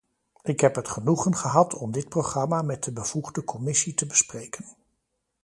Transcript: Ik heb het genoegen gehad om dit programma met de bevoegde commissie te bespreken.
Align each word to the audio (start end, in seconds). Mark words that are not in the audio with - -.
Ik 0.43 0.59
heb 0.59 0.75
het 0.75 0.87
genoegen 0.89 1.35
gehad 1.35 1.73
om 1.73 1.91
dit 1.91 2.09
programma 2.09 2.61
met 2.61 2.83
de 2.83 2.91
bevoegde 2.91 3.43
commissie 3.43 3.93
te 3.93 4.05
bespreken. 4.05 4.65